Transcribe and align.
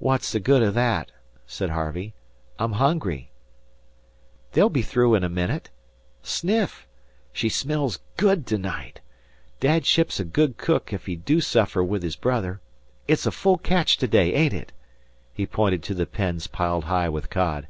"What's 0.00 0.32
the 0.32 0.40
good 0.40 0.60
of 0.64 0.74
that?" 0.74 1.12
said 1.46 1.70
Harvey. 1.70 2.14
"I'm 2.58 2.72
hungry." 2.72 3.30
"They'll 4.54 4.68
be 4.70 4.82
through 4.82 5.14
in 5.14 5.22
a 5.22 5.28
minute. 5.28 5.70
Suff! 6.20 6.88
She 7.32 7.48
smells 7.48 8.00
good 8.16 8.44
to 8.48 8.58
night. 8.58 9.02
Dad 9.60 9.86
ships 9.86 10.18
a 10.18 10.24
good 10.24 10.56
cook 10.56 10.92
ef 10.92 11.06
he 11.06 11.14
do 11.14 11.40
suffer 11.40 11.84
with 11.84 12.02
his 12.02 12.16
brother. 12.16 12.60
It's 13.06 13.24
a 13.24 13.30
full 13.30 13.58
catch 13.58 13.98
today, 13.98 14.34
Aeneid 14.34 14.52
it?" 14.52 14.72
He 15.32 15.46
pointed 15.46 15.88
at 15.88 15.96
the 15.96 16.06
pens 16.06 16.48
piled 16.48 16.86
high 16.86 17.08
with 17.08 17.30
cod. 17.30 17.68